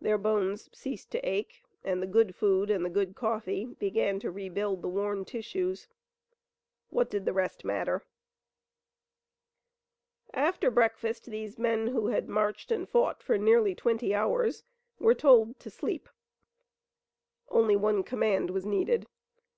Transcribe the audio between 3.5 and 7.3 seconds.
began to rebuild the worn tissues. What did